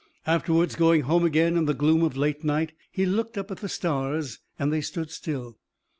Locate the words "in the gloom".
1.55-2.01